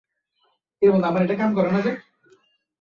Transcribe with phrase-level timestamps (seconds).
[0.81, 1.91] এম্নি ভয় পেয়ে চিৎকার শুরু করে।